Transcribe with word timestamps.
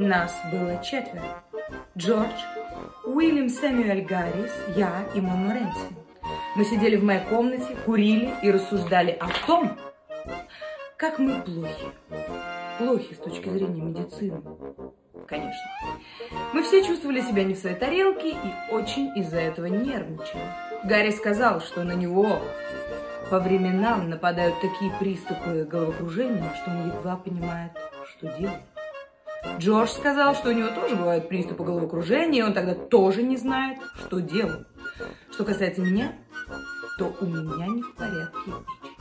Нас 0.00 0.34
было 0.50 0.82
четверо. 0.82 1.44
Джордж, 1.94 2.40
Уильям 3.04 3.50
Сэмюэль 3.50 4.00
Гаррис, 4.06 4.50
я 4.74 5.04
и 5.14 5.20
Мон 5.20 5.50
Рэнси. 5.50 5.94
Мы 6.56 6.64
сидели 6.64 6.96
в 6.96 7.04
моей 7.04 7.20
комнате, 7.26 7.76
курили 7.84 8.32
и 8.42 8.50
рассуждали 8.50 9.10
о 9.10 9.28
том, 9.46 9.76
как 10.96 11.18
мы 11.18 11.42
плохи. 11.42 11.88
Плохи 12.78 13.12
с 13.12 13.18
точки 13.18 13.50
зрения 13.50 13.82
медицины. 13.82 14.42
Конечно. 15.28 15.70
Мы 16.54 16.62
все 16.62 16.82
чувствовали 16.82 17.20
себя 17.20 17.44
не 17.44 17.52
в 17.52 17.58
своей 17.58 17.76
тарелке 17.76 18.30
и 18.30 18.72
очень 18.72 19.14
из-за 19.18 19.36
этого 19.36 19.66
нервничали. 19.66 20.40
Гарри 20.82 21.10
сказал, 21.10 21.60
что 21.60 21.84
на 21.84 21.92
него 21.92 22.40
по 23.28 23.38
временам 23.38 24.08
нападают 24.08 24.54
такие 24.62 24.90
приступы 24.98 25.68
головокружения, 25.70 26.54
что 26.54 26.70
он 26.70 26.86
едва 26.86 27.16
понимает, 27.16 27.72
что 28.08 28.28
делать. 28.38 28.62
Джордж 29.58 29.90
сказал, 29.90 30.34
что 30.34 30.50
у 30.50 30.52
него 30.52 30.68
тоже 30.68 30.96
бывают 30.96 31.28
приступы 31.28 31.64
головокружения, 31.64 32.40
и 32.40 32.46
он 32.46 32.52
тогда 32.52 32.74
тоже 32.74 33.22
не 33.22 33.36
знает, 33.36 33.78
что 33.98 34.20
делать. 34.20 34.66
Что 35.30 35.44
касается 35.44 35.80
меня, 35.80 36.12
то 36.98 37.14
у 37.20 37.26
меня 37.26 37.66
не 37.66 37.82
в 37.82 37.94
порядке 37.94 38.38
печень. 38.44 39.00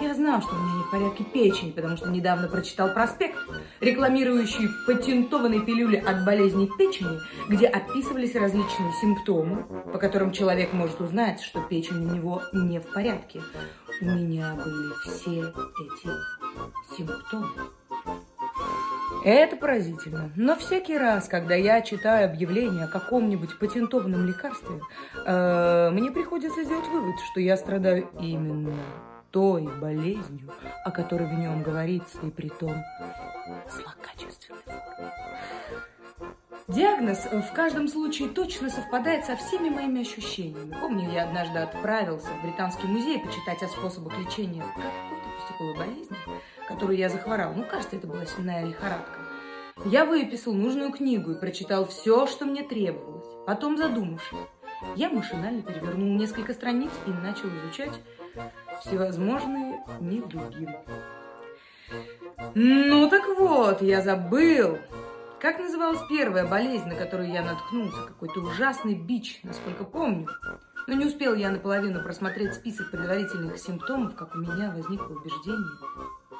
Я 0.00 0.14
знал, 0.14 0.42
что 0.42 0.54
у 0.54 0.58
меня 0.58 0.74
не 0.76 0.82
в 0.82 0.90
порядке 0.90 1.24
печень, 1.24 1.72
потому 1.72 1.96
что 1.96 2.10
недавно 2.10 2.48
прочитал 2.48 2.92
проспект, 2.92 3.38
рекламирующий 3.80 4.68
патентованные 4.86 5.60
пилюли 5.60 5.96
от 5.96 6.24
болезней 6.24 6.70
печени, 6.78 7.18
где 7.48 7.66
описывались 7.66 8.34
различные 8.34 8.92
симптомы, 9.00 9.64
по 9.92 9.98
которым 9.98 10.32
человек 10.32 10.72
может 10.72 11.00
узнать, 11.00 11.40
что 11.40 11.62
печень 11.62 12.06
у 12.06 12.14
него 12.14 12.42
не 12.52 12.78
в 12.78 12.92
порядке. 12.92 13.40
У 14.00 14.04
меня 14.04 14.54
были 14.54 14.92
все 15.02 15.40
эти 15.40 16.96
симптомы. 16.96 17.70
Это 19.26 19.56
поразительно. 19.56 20.30
Но 20.36 20.54
всякий 20.54 20.96
раз, 20.96 21.26
когда 21.26 21.56
я 21.56 21.82
читаю 21.82 22.30
объявление 22.30 22.84
о 22.84 22.86
каком-нибудь 22.88 23.58
патентованном 23.58 24.24
лекарстве, 24.24 24.80
э, 25.26 25.90
мне 25.90 26.12
приходится 26.12 26.62
сделать 26.62 26.86
вывод, 26.86 27.16
что 27.32 27.40
я 27.40 27.56
страдаю 27.56 28.08
именно 28.20 28.72
той 29.32 29.62
болезнью, 29.80 30.52
о 30.84 30.92
которой 30.92 31.26
в 31.26 31.32
нем 31.32 31.64
говорится, 31.64 32.18
и 32.22 32.30
при 32.30 32.50
том 32.50 32.72
злокачественной. 33.68 34.62
Диагноз 36.68 37.26
в 37.26 37.52
каждом 37.52 37.88
случае 37.88 38.28
точно 38.28 38.70
совпадает 38.70 39.24
со 39.24 39.34
всеми 39.34 39.70
моими 39.70 40.02
ощущениями. 40.02 40.76
Помню, 40.80 41.10
я 41.10 41.24
однажды 41.24 41.58
отправился 41.58 42.28
в 42.28 42.42
Британский 42.42 42.86
музей 42.86 43.18
почитать 43.18 43.60
о 43.64 43.66
способах 43.66 44.16
лечения 44.20 44.62
какой-то 44.62 44.90
пустяковой 45.40 45.76
болезни, 45.76 46.16
которую 46.68 46.98
я 46.98 47.08
захворал. 47.08 47.52
Ну, 47.54 47.64
кажется, 47.64 47.96
это 47.96 48.06
была 48.06 48.26
свиная 48.26 48.64
лихорадка. 48.64 49.20
Я 49.84 50.04
выписал 50.04 50.54
нужную 50.54 50.90
книгу 50.90 51.32
и 51.32 51.38
прочитал 51.38 51.86
все, 51.86 52.26
что 52.26 52.46
мне 52.46 52.62
требовалось. 52.62 53.26
Потом, 53.46 53.76
задумавшись, 53.76 54.38
я 54.96 55.10
машинально 55.10 55.62
перевернул 55.62 56.16
несколько 56.16 56.54
страниц 56.54 56.90
и 57.06 57.10
начал 57.10 57.48
изучать 57.48 58.00
всевозможные 58.80 59.84
недуги. 60.00 60.68
Ну 62.54 63.08
так 63.08 63.28
вот, 63.38 63.82
я 63.82 64.02
забыл. 64.02 64.78
Как 65.40 65.58
называлась 65.58 66.00
первая 66.08 66.46
болезнь, 66.46 66.88
на 66.88 66.94
которую 66.94 67.30
я 67.30 67.42
наткнулся? 67.42 68.02
Какой-то 68.06 68.40
ужасный 68.40 68.94
бич, 68.94 69.40
насколько 69.42 69.84
помню. 69.84 70.28
Но 70.86 70.94
не 70.94 71.04
успел 71.04 71.34
я 71.34 71.50
наполовину 71.50 72.02
просмотреть 72.02 72.54
список 72.54 72.90
предварительных 72.90 73.58
симптомов, 73.58 74.14
как 74.14 74.34
у 74.34 74.38
меня 74.38 74.72
возникло 74.74 75.14
убеждение, 75.14 75.78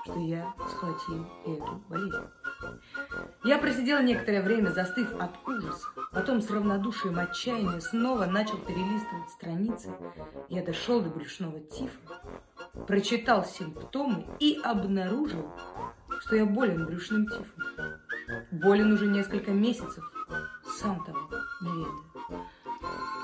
что 0.06 0.20
я 0.20 0.54
схватил 0.68 1.26
эту 1.44 1.82
болезнь. 1.88 2.28
Я 3.44 3.58
просидела 3.58 4.02
некоторое 4.02 4.42
время, 4.42 4.70
застыв 4.70 5.12
от 5.18 5.32
ужаса. 5.46 5.88
Потом 6.12 6.40
с 6.40 6.50
равнодушием 6.50 7.18
отчаяния 7.18 7.80
снова 7.80 8.26
начал 8.26 8.58
перелистывать 8.58 9.30
страницы. 9.30 9.92
Я 10.48 10.64
дошел 10.64 11.00
до 11.00 11.10
брюшного 11.10 11.60
тифа, 11.60 11.98
прочитал 12.86 13.44
симптомы 13.44 14.26
и 14.38 14.58
обнаружил, 14.62 15.50
что 16.20 16.36
я 16.36 16.46
болен 16.46 16.86
брюшным 16.86 17.26
тифом. 17.26 17.64
Болен 18.52 18.92
уже 18.92 19.06
несколько 19.06 19.50
месяцев, 19.50 20.04
сам 20.78 21.04
того 21.04 21.18
не 21.60 21.68
ведаю. 21.68 22.46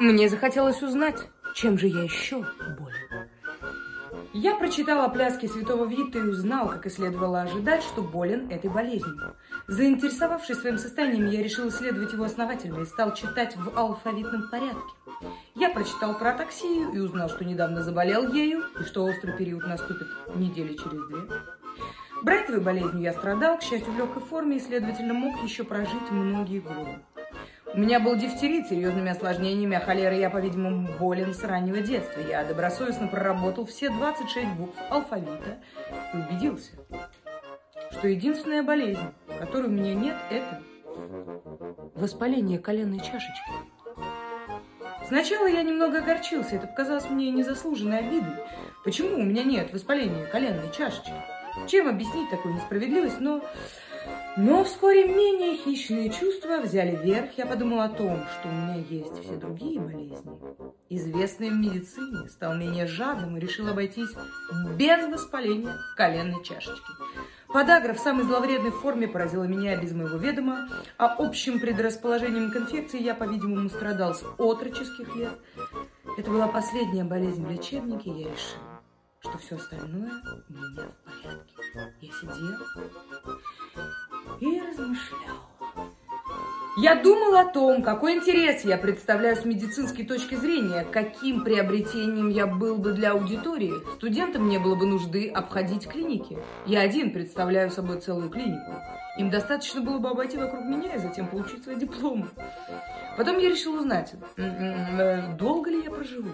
Мне 0.01 0.29
захотелось 0.29 0.83
узнать, 0.83 1.29
чем 1.55 1.79
же 1.79 1.87
я 1.87 2.03
еще. 2.03 2.45
Я 4.35 4.55
прочитал 4.55 5.03
о 5.03 5.11
пляске 5.11 5.47
святого 5.47 5.85
Вита 5.85 6.19
и 6.19 6.23
узнал, 6.23 6.69
как 6.69 6.87
и 6.87 6.91
следовало 6.91 7.43
ожидать, 7.43 7.83
что 7.83 8.01
болен 8.01 8.51
этой 8.51 8.71
болезнью. 8.71 9.37
Заинтересовавшись 9.67 10.59
своим 10.59 10.79
состоянием, 10.79 11.29
я 11.29 11.43
решил 11.43 11.69
исследовать 11.69 12.15
его 12.15 12.25
основательно 12.25 12.81
и 12.81 12.87
стал 12.87 13.13
читать 13.13 13.55
в 13.57 13.79
алфавитном 13.79 14.49
порядке. 14.51 14.95
Я 15.55 15.69
прочитал 15.69 16.19
про 16.19 16.33
таксию 16.33 16.93
и 16.93 16.99
узнал, 16.99 17.29
что 17.29 17.45
недавно 17.45 17.83
заболел 17.83 18.33
ею, 18.33 18.63
и 18.81 18.85
что 18.85 19.05
острый 19.05 19.37
период 19.37 19.67
наступит 19.67 20.09
недели 20.35 20.75
через 20.75 21.07
две. 21.09 21.19
Брайтовой 22.23 22.61
болезнью 22.61 23.03
я 23.03 23.13
страдал, 23.13 23.59
к 23.59 23.63
счастью, 23.63 23.93
в 23.93 23.99
легкой 23.99 24.23
форме, 24.23 24.57
и, 24.57 24.61
следовательно, 24.61 25.13
мог 25.13 25.43
еще 25.43 25.65
прожить 25.65 26.11
многие 26.11 26.61
годы. 26.61 27.01
У 27.75 27.79
меня 27.79 28.01
был 28.01 28.17
дифтерит 28.17 28.67
с 28.67 28.69
серьезными 28.69 29.11
осложнениями, 29.11 29.77
а 29.77 29.81
холерой 29.81 30.19
я, 30.19 30.29
по-видимому, 30.29 30.89
болен 30.99 31.33
с 31.33 31.43
раннего 31.43 31.81
детства. 31.81 32.21
Я 32.21 32.45
добросовестно 32.45 33.09
проработал 33.09 33.65
все 33.65 33.89
26 33.89 34.49
букв 34.59 34.77
алфавита 34.91 35.59
и 36.13 36.17
убедился, 36.19 36.73
что 37.93 38.09
единственная 38.09 38.63
болезнь, 38.63 39.01
которой 39.41 39.69
у 39.69 39.71
меня 39.71 39.95
нет, 39.95 40.17
это 40.31 40.61
воспаление 41.95 42.59
коленной 42.59 42.99
чашечки. 42.99 43.53
Сначала 45.07 45.47
я 45.47 45.63
немного 45.63 45.99
огорчился, 45.99 46.57
это 46.57 46.67
показалось 46.67 47.09
мне 47.09 47.31
незаслуженной 47.31 48.01
обидой. 48.01 48.35
Почему 48.85 49.17
у 49.17 49.23
меня 49.23 49.45
нет 49.45 49.73
воспаления 49.73 50.27
коленной 50.27 50.71
чашечки? 50.77 51.13
Чем 51.69 51.89
объяснить 51.89 52.31
такую 52.31 52.55
несправедливость, 52.55 53.21
но 53.21 53.43
но 54.37 54.65
вскоре 54.65 55.07
менее 55.07 55.57
хищные 55.57 56.11
чувства 56.11 56.59
взяли 56.63 56.97
верх. 56.97 57.33
Я 57.37 57.45
подумал 57.45 57.81
о 57.81 57.89
том, 57.89 58.25
что 58.33 58.49
у 58.49 58.53
меня 58.53 58.77
есть 58.89 59.23
все 59.23 59.37
другие 59.37 59.79
болезни. 59.79 60.33
Известный 60.89 61.51
в 61.51 61.55
медицине 61.55 62.29
стал 62.29 62.55
менее 62.55 62.87
жадным 62.87 63.37
и 63.37 63.41
решил 63.41 63.69
обойтись 63.69 64.11
без 64.77 65.07
воспаления 65.07 65.75
коленной 65.97 66.43
чашечки. 66.43 66.93
Подагра 67.53 67.93
в 67.93 67.99
самой 67.99 68.25
зловредной 68.25 68.71
форме 68.71 69.07
поразила 69.07 69.45
меня 69.45 69.77
без 69.77 69.93
моего 69.93 70.17
ведома, 70.17 70.69
а 70.97 71.15
общим 71.19 71.61
предрасположением 71.61 72.51
к 72.51 72.57
инфекции 72.57 73.03
я, 73.03 73.15
по-видимому, 73.15 73.69
страдал 73.69 74.15
с 74.15 74.25
отроческих 74.39 75.15
лет. 75.15 75.39
Это 76.17 76.31
была 76.31 76.49
последняя 76.49 77.05
болезнь 77.05 77.45
в 77.47 77.51
лечебнике, 77.51 78.11
я 78.11 78.31
решил, 78.31 78.61
что 79.23 79.39
все 79.39 79.57
остальное 79.57 80.21
у 80.49 80.53
меня 80.53 80.89
в 80.89 81.23
порядке. 81.23 81.55
Я 82.01 82.13
сидел 82.13 82.59
и 84.41 84.61
размышлял. 84.61 85.52
Я 86.77 86.95
думал 86.95 87.37
о 87.37 87.45
том, 87.45 87.83
какой 87.83 88.15
интерес 88.15 88.65
я 88.65 88.79
представляю 88.79 89.37
с 89.37 89.45
медицинской 89.45 90.07
точки 90.07 90.37
зрения, 90.37 90.87
каким 90.91 91.45
приобретением 91.45 92.31
я 92.31 92.47
был 92.47 92.79
бы 92.79 92.93
для 92.93 93.13
аудитории. 93.13 93.75
Студентам 93.97 94.49
не 94.49 94.57
было 94.57 94.75
бы 94.75 94.87
нужды 94.87 95.29
обходить 95.29 95.87
клиники. 95.87 96.39
Я 96.65 96.81
один 96.81 97.13
представляю 97.13 97.71
собой 97.71 98.01
целую 98.01 98.31
клинику. 98.31 98.73
Им 99.19 99.29
достаточно 99.29 99.83
было 99.83 99.99
бы 99.99 100.09
обойти 100.09 100.39
вокруг 100.39 100.65
меня 100.65 100.95
и 100.95 100.99
затем 100.99 101.29
получить 101.29 101.63
свои 101.63 101.77
дипломы. 101.77 102.29
Потом 103.19 103.39
я 103.39 103.51
решил 103.51 103.75
узнать, 103.75 104.15
э, 104.39 105.37
долго 105.37 105.69
ли 105.69 105.83
я 105.83 105.91
проживу. 105.91 106.31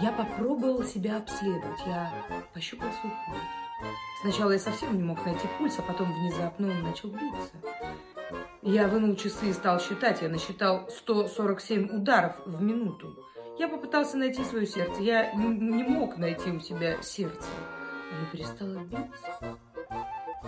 Я 0.00 0.12
попробовал 0.12 0.84
себя 0.84 1.16
обследовать. 1.16 1.80
Я 1.84 2.12
пощупал 2.54 2.88
свой 3.00 3.12
пульс. 3.26 3.90
Сначала 4.20 4.52
я 4.52 4.58
совсем 4.60 4.96
не 4.96 5.02
мог 5.02 5.24
найти 5.26 5.48
пульс, 5.58 5.76
а 5.78 5.82
потом 5.82 6.12
внезапно 6.12 6.68
он 6.68 6.82
начал 6.82 7.08
биться. 7.08 7.56
Я 8.62 8.88
вынул 8.88 9.16
часы 9.16 9.50
и 9.50 9.52
стал 9.52 9.80
считать. 9.80 10.22
Я 10.22 10.28
насчитал 10.28 10.88
147 10.90 11.88
ударов 11.88 12.34
в 12.44 12.62
минуту. 12.62 13.16
Я 13.58 13.68
попытался 13.68 14.16
найти 14.16 14.44
свое 14.44 14.66
сердце. 14.66 15.02
Я 15.02 15.32
не 15.34 15.82
мог 15.84 16.16
найти 16.16 16.50
у 16.50 16.60
себя 16.60 17.02
сердце. 17.02 17.48
Оно 18.12 18.26
перестало 18.32 18.78
биться. 18.84 19.58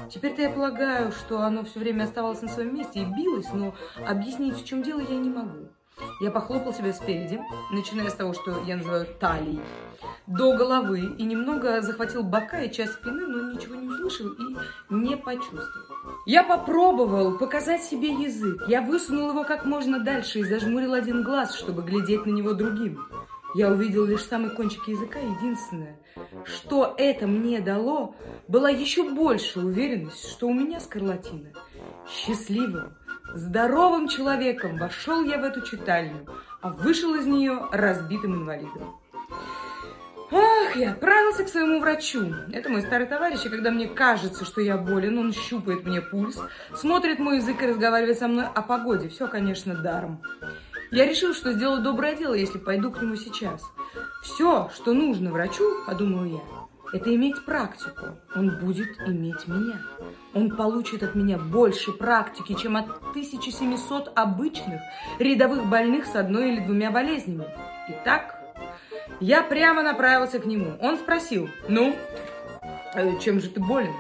Теперь-то 0.08 0.42
я 0.42 0.50
полагаю, 0.50 1.12
что 1.12 1.40
оно 1.42 1.64
все 1.64 1.80
время 1.80 2.04
оставалось 2.04 2.42
на 2.42 2.48
своем 2.48 2.74
месте 2.74 3.00
и 3.00 3.04
билось, 3.04 3.52
но 3.52 3.74
объяснить, 4.06 4.56
в 4.56 4.64
чем 4.64 4.82
дело, 4.82 5.00
я 5.00 5.16
не 5.16 5.28
могу. 5.28 5.68
Я 6.20 6.30
похлопал 6.30 6.72
себя 6.72 6.92
спереди, 6.92 7.40
начиная 7.70 8.08
с 8.08 8.14
того, 8.14 8.32
что 8.32 8.62
я 8.64 8.76
называю 8.76 9.06
талией, 9.18 9.60
до 10.26 10.56
головы 10.56 11.00
и 11.00 11.24
немного 11.24 11.82
захватил 11.82 12.22
бока 12.22 12.62
и 12.62 12.72
часть 12.72 12.94
спины, 12.94 13.26
но 13.26 13.52
ничего 13.52 13.74
не 13.74 13.88
услышал 13.88 14.28
и 14.28 14.94
не 14.94 15.16
почувствовал. 15.16 15.99
Я 16.26 16.44
попробовал 16.44 17.38
показать 17.38 17.82
себе 17.82 18.12
язык. 18.12 18.62
Я 18.68 18.82
высунул 18.82 19.30
его 19.30 19.44
как 19.44 19.64
можно 19.64 20.00
дальше 20.00 20.40
и 20.40 20.44
зажмурил 20.44 20.94
один 20.94 21.22
глаз, 21.22 21.54
чтобы 21.54 21.82
глядеть 21.82 22.26
на 22.26 22.30
него 22.30 22.52
другим. 22.52 23.06
Я 23.54 23.70
увидел 23.70 24.04
лишь 24.04 24.24
самый 24.24 24.50
кончик 24.50 24.86
языка. 24.86 25.18
Единственное, 25.18 25.98
что 26.44 26.94
это 26.96 27.26
мне 27.26 27.60
дало, 27.60 28.14
была 28.46 28.70
еще 28.70 29.10
большая 29.10 29.64
уверенность, 29.64 30.28
что 30.30 30.46
у 30.46 30.54
меня 30.54 30.78
скарлатина. 30.78 31.52
Счастливым, 32.08 32.94
здоровым 33.34 34.08
человеком 34.08 34.78
вошел 34.78 35.24
я 35.24 35.38
в 35.38 35.44
эту 35.44 35.62
читальню, 35.62 36.26
а 36.60 36.70
вышел 36.70 37.14
из 37.14 37.26
нее 37.26 37.66
разбитым 37.72 38.36
инвалидом. 38.36 39.00
Ах, 40.32 40.76
я 40.76 40.92
отправился 40.92 41.44
к 41.44 41.48
своему 41.48 41.80
врачу. 41.80 42.34
Это 42.52 42.68
мой 42.68 42.82
старый 42.82 43.06
товарищ, 43.06 43.44
и 43.44 43.48
когда 43.48 43.70
мне 43.70 43.88
кажется, 43.88 44.44
что 44.44 44.60
я 44.60 44.76
болен, 44.76 45.18
он 45.18 45.32
щупает 45.32 45.84
мне 45.84 46.00
пульс, 46.00 46.38
смотрит 46.74 47.18
мой 47.18 47.38
язык 47.38 47.62
и 47.62 47.66
разговаривает 47.66 48.18
со 48.18 48.28
мной 48.28 48.46
о 48.46 48.62
погоде. 48.62 49.08
Все, 49.08 49.26
конечно, 49.26 49.74
даром. 49.74 50.22
Я 50.92 51.06
решил, 51.06 51.34
что 51.34 51.52
сделаю 51.52 51.82
доброе 51.82 52.14
дело, 52.14 52.34
если 52.34 52.58
пойду 52.58 52.90
к 52.90 53.02
нему 53.02 53.16
сейчас. 53.16 53.62
Все, 54.22 54.70
что 54.74 54.92
нужно 54.92 55.32
врачу, 55.32 55.64
подумал 55.86 56.24
я, 56.24 56.40
это 56.92 57.14
иметь 57.14 57.44
практику. 57.44 58.16
Он 58.34 58.58
будет 58.58 58.88
иметь 59.06 59.46
меня. 59.46 59.80
Он 60.34 60.50
получит 60.56 61.02
от 61.02 61.14
меня 61.14 61.38
больше 61.38 61.92
практики, 61.92 62.54
чем 62.54 62.76
от 62.76 62.88
1700 63.10 64.12
обычных 64.16 64.80
рядовых 65.18 65.66
больных 65.66 66.06
с 66.06 66.16
одной 66.16 66.52
или 66.52 66.60
двумя 66.60 66.90
болезнями. 66.90 67.46
Итак, 67.88 68.39
я 69.20 69.42
прямо 69.42 69.82
направился 69.82 70.38
к 70.38 70.46
нему. 70.46 70.72
Он 70.80 70.96
спросил, 70.96 71.48
ну, 71.68 71.94
э, 72.94 73.18
чем 73.20 73.40
же 73.40 73.50
ты 73.50 73.60
болен? 73.60 73.94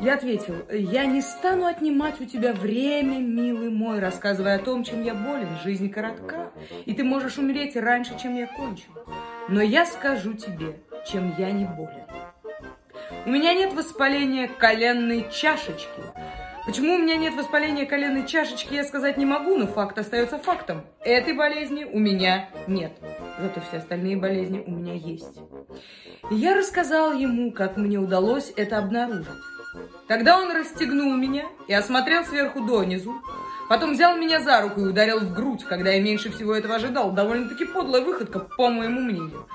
Я 0.00 0.14
ответил, 0.14 0.54
я 0.70 1.06
не 1.06 1.20
стану 1.20 1.66
отнимать 1.66 2.20
у 2.20 2.24
тебя 2.24 2.52
время, 2.52 3.18
милый 3.18 3.68
мой, 3.68 3.98
рассказывая 3.98 4.56
о 4.56 4.58
том, 4.60 4.84
чем 4.84 5.02
я 5.02 5.14
болен. 5.14 5.48
Жизнь 5.64 5.90
коротка, 5.90 6.50
и 6.86 6.94
ты 6.94 7.02
можешь 7.02 7.38
умереть 7.38 7.74
раньше, 7.76 8.16
чем 8.20 8.36
я 8.36 8.46
кончу. 8.46 8.90
Но 9.48 9.60
я 9.60 9.86
скажу 9.86 10.34
тебе, 10.34 10.80
чем 11.10 11.34
я 11.36 11.50
не 11.50 11.64
болен. 11.64 12.04
У 13.26 13.30
меня 13.30 13.54
нет 13.54 13.72
воспаления 13.72 14.48
коленной 14.48 15.26
чашечки. 15.32 16.00
Почему 16.68 16.96
у 16.96 16.98
меня 16.98 17.16
нет 17.16 17.34
воспаления 17.34 17.86
коленной 17.86 18.26
чашечки, 18.26 18.74
я 18.74 18.84
сказать 18.84 19.16
не 19.16 19.24
могу, 19.24 19.56
но 19.56 19.66
факт 19.66 19.96
остается 19.98 20.38
фактом. 20.38 20.82
Этой 21.00 21.32
болезни 21.32 21.84
у 21.84 21.98
меня 21.98 22.50
нет. 22.66 22.92
Зато 23.40 23.62
все 23.62 23.78
остальные 23.78 24.18
болезни 24.18 24.62
у 24.66 24.70
меня 24.72 24.92
есть. 24.92 25.38
И 26.30 26.34
я 26.34 26.54
рассказал 26.54 27.14
ему, 27.14 27.52
как 27.52 27.78
мне 27.78 27.96
удалось 27.96 28.52
это 28.54 28.76
обнаружить. 28.76 29.28
Тогда 30.08 30.38
он 30.38 30.52
расстегнул 30.54 31.16
меня 31.16 31.46
и 31.68 31.72
осмотрел 31.72 32.22
сверху 32.26 32.60
донизу. 32.60 33.14
Потом 33.70 33.94
взял 33.94 34.18
меня 34.18 34.38
за 34.38 34.60
руку 34.60 34.82
и 34.82 34.88
ударил 34.88 35.20
в 35.20 35.32
грудь, 35.32 35.64
когда 35.64 35.92
я 35.92 36.02
меньше 36.02 36.30
всего 36.30 36.54
этого 36.54 36.74
ожидал. 36.74 37.12
Довольно-таки 37.12 37.64
подлая 37.64 38.02
выходка, 38.02 38.40
по 38.40 38.68
моему 38.68 39.00
мнению. 39.00 39.48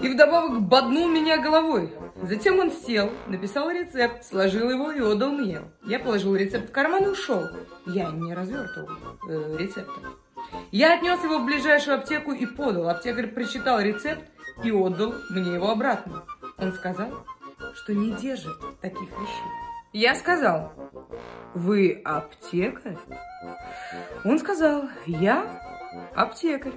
И 0.00 0.08
вдобавок 0.08 0.62
боднул 0.62 1.08
меня 1.08 1.38
головой. 1.38 1.92
Затем 2.22 2.58
он 2.58 2.70
сел, 2.70 3.10
написал 3.26 3.70
рецепт, 3.70 4.24
сложил 4.24 4.70
его 4.70 4.90
и 4.90 5.00
отдал 5.00 5.30
мне. 5.32 5.62
Я 5.84 5.98
положил 5.98 6.34
рецепт 6.34 6.68
в 6.68 6.72
карман 6.72 7.04
и 7.04 7.08
ушел. 7.08 7.42
Я 7.86 8.10
не 8.10 8.34
развертывал 8.34 8.88
э, 9.28 9.56
рецепта. 9.58 9.92
Я 10.70 10.94
отнес 10.94 11.22
его 11.22 11.38
в 11.38 11.46
ближайшую 11.46 11.98
аптеку 11.98 12.32
и 12.32 12.46
подал. 12.46 12.88
Аптекарь 12.88 13.28
прочитал 13.28 13.80
рецепт 13.80 14.24
и 14.62 14.70
отдал 14.70 15.14
мне 15.30 15.54
его 15.54 15.70
обратно. 15.70 16.24
Он 16.58 16.72
сказал, 16.72 17.24
что 17.74 17.94
не 17.94 18.12
держит 18.12 18.56
таких 18.80 19.08
вещей. 19.10 19.64
Я 19.92 20.14
сказал, 20.16 20.72
вы 21.54 22.00
аптекарь? 22.04 22.96
Он 24.24 24.38
сказал, 24.38 24.88
я 25.06 25.46
аптекарь. 26.14 26.72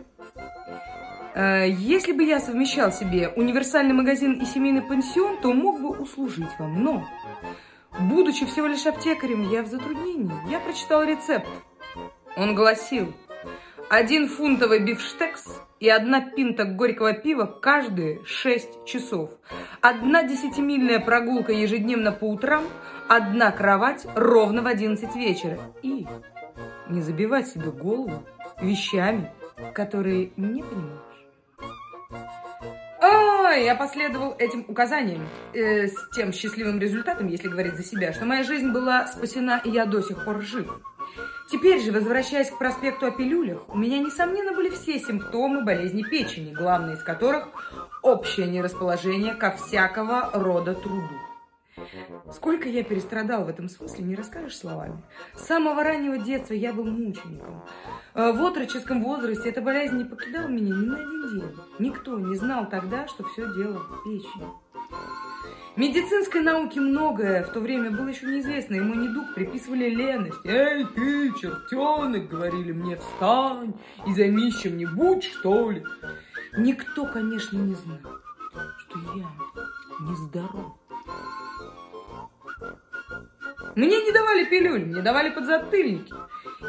Э, 1.37 1.69
если 1.69 2.13
бы 2.13 2.23
я 2.23 2.39
совмещал 2.39 2.91
себе 2.91 3.29
универсальный 3.29 3.93
магазин 3.93 4.41
и 4.41 4.45
семейный 4.45 4.81
пансион, 4.81 5.39
то 5.39 5.53
мог 5.53 5.79
бы 5.79 5.89
услужить 5.89 6.49
вам. 6.57 6.83
Но, 6.83 7.07
будучи 7.99 8.43
всего 8.47 8.65
лишь 8.65 8.87
аптекарем, 8.87 9.47
я 9.51 9.61
в 9.61 9.67
затруднении. 9.67 10.33
Я 10.49 10.59
прочитал 10.59 11.03
рецепт. 11.03 11.47
Он 12.35 12.55
гласил, 12.55 13.13
один 13.87 14.27
фунтовый 14.27 14.79
бифштекс 14.79 15.61
и 15.79 15.87
одна 15.87 16.21
пинта 16.21 16.65
горького 16.65 17.13
пива 17.13 17.45
каждые 17.45 18.25
6 18.25 18.85
часов. 18.85 19.29
Одна 19.79 20.23
десятимильная 20.23 20.99
прогулка 20.99 21.51
ежедневно 21.51 22.11
по 22.11 22.25
утрам, 22.25 22.63
одна 23.07 23.51
кровать 23.51 24.07
ровно 24.15 24.63
в 24.63 24.67
11 24.67 25.15
вечера. 25.15 25.59
И 25.83 26.07
не 26.89 27.01
забивать 27.01 27.47
себе 27.47 27.69
голову 27.69 28.23
вещами, 28.59 29.31
которые 29.75 30.31
не 30.35 30.63
понимаешь. 30.63 31.06
Ой, 33.57 33.65
я 33.65 33.73
последовал 33.73 34.35
этим 34.37 34.65
указаниям 34.67 35.27
э, 35.51 35.87
с 35.87 36.09
тем 36.15 36.31
счастливым 36.31 36.79
результатом, 36.79 37.27
если 37.27 37.47
говорить 37.47 37.73
за 37.73 37.83
себя, 37.83 38.13
что 38.13 38.23
моя 38.23 38.43
жизнь 38.43 38.69
была 38.71 39.07
спасена, 39.07 39.59
и 39.65 39.71
я 39.71 39.87
до 39.87 39.99
сих 40.01 40.23
пор 40.23 40.43
жив. 40.43 40.79
Теперь 41.49 41.81
же, 41.81 41.91
возвращаясь 41.91 42.51
к 42.51 42.59
проспекту 42.59 43.07
о 43.07 43.11
пилюлях, 43.11 43.67
у 43.67 43.75
меня, 43.75 43.97
несомненно, 43.97 44.53
были 44.53 44.69
все 44.69 44.99
симптомы 44.99 45.63
болезни 45.63 46.03
печени, 46.03 46.53
главный 46.53 46.93
из 46.93 47.03
которых– 47.03 47.47
общее 48.03 48.45
нерасположение 48.45 49.33
ко 49.33 49.49
всякого 49.49 50.29
рода 50.33 50.75
труду. 50.75 51.26
Сколько 52.31 52.67
я 52.69 52.83
перестрадал 52.83 53.45
в 53.45 53.49
этом 53.49 53.69
смысле, 53.69 54.03
не 54.03 54.15
расскажешь 54.15 54.57
словами. 54.57 55.01
С 55.35 55.45
самого 55.45 55.83
раннего 55.83 56.17
детства 56.17 56.53
я 56.53 56.73
был 56.73 56.85
мучеником. 56.85 57.63
Э, 58.13 58.31
в 58.31 58.43
отроческом 58.43 59.03
возрасте 59.03 59.49
эта 59.49 59.61
болезнь 59.61 59.97
не 59.97 60.05
покидала 60.05 60.47
меня 60.47 60.75
ни 60.75 60.85
на 60.85 60.95
один 60.95 61.39
день. 61.39 61.55
Никто 61.79 62.19
не 62.19 62.35
знал 62.35 62.67
тогда, 62.69 63.07
что 63.07 63.23
все 63.23 63.43
дело 63.53 63.79
в 63.79 64.03
печени. 64.03 64.47
Медицинской 65.75 66.41
науке 66.41 66.79
многое 66.81 67.43
в 67.43 67.51
то 67.51 67.59
время 67.59 67.91
было 67.91 68.07
еще 68.07 68.25
неизвестно. 68.25 68.75
Ему 68.75 68.95
недуг 68.95 69.35
приписывали 69.35 69.89
леность. 69.89 70.39
«Эй, 70.43 70.83
ты, 70.85 71.31
чертенок!»— 71.39 72.27
говорили 72.29 72.71
мне, 72.71 72.95
«встань 72.95 73.75
и 74.07 74.13
займись 74.15 74.57
чем-нибудь, 74.57 75.23
что 75.23 75.69
ли!» 75.69 75.83
Никто, 76.57 77.05
конечно, 77.05 77.57
не 77.57 77.75
знал, 77.75 77.99
что 78.79 78.99
я 79.15 79.27
нездоров. 79.99 80.75
Мне 83.77 84.01
не 84.01 84.11
давали 84.11 84.43
пилюль, 84.43 84.85
мне 84.85 85.03
давали 85.03 85.29
подзатыльники. 85.29 86.11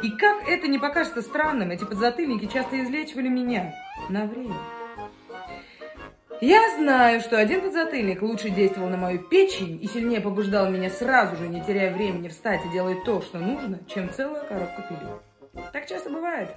И 0.02 0.10
как 0.10 0.46
это 0.46 0.69
не 0.69 0.78
покажется 0.78 1.22
странным, 1.22 1.70
эти 1.70 1.84
подзатыльники 1.84 2.44
часто 2.52 2.78
излечивали 2.84 3.28
меня 3.28 3.75
на 4.10 4.26
время. 4.26 4.55
Я 6.43 6.60
знаю, 6.76 7.20
что 7.20 7.38
один 7.38 7.62
подзатыльник 7.62 8.20
лучше 8.20 8.50
действовал 8.50 8.90
на 8.90 8.99
мою 8.99 9.20
печень 9.20 9.82
и 9.82 9.88
сильнее 9.88 10.20
побуждал 10.20 10.69
меня 10.69 10.90
сразу 10.90 11.37
же, 11.37 11.49
не 11.49 11.64
теряя 11.64 11.94
времени, 11.94 12.28
встать 12.28 12.60
и 12.66 12.69
делать 12.69 13.02
то, 13.05 13.22
что 13.22 13.38
нужно, 13.38 13.81
чем 13.88 14.12
целая 14.12 14.44
коробка 14.44 14.82
пилюль. 14.82 15.64
Так 15.73 15.87
часто 15.87 16.11
бывает. 16.11 16.50